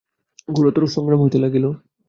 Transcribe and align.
ঘোরতর 0.47 0.83
সংগ্রাম 0.87 1.19
হইতে 1.21 1.37
লাগিল। 1.37 1.65